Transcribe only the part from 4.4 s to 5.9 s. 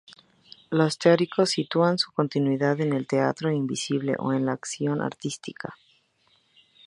la acción artística.